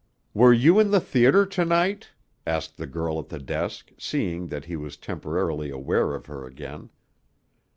[0.33, 2.09] "Were you in the theater to night?"
[2.47, 6.89] asked the girl at the desk, seeing that he was temporarily aware of her again.